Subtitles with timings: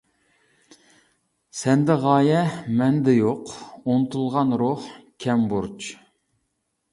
[1.59, 2.39] سەندە غايە
[2.79, 3.43] مەندە يوق،
[3.91, 4.89] ئۇنتۇلغان روھ
[5.27, 5.93] كەم بۇرچ.